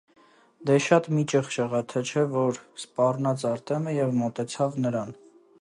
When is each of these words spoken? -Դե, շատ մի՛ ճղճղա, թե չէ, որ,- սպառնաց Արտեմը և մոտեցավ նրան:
-Դե, 0.69 0.77
շատ 0.85 1.09
մի՛ 1.17 1.25
ճղճղա, 1.33 1.83
թե 1.93 2.03
չէ, 2.11 2.25
որ,- 2.33 2.59
սպառնաց 2.85 3.47
Արտեմը 3.53 3.97
և 4.01 4.21
մոտեցավ 4.23 4.85
նրան: 4.87 5.19